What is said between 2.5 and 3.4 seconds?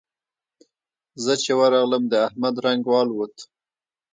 رنګ والوت.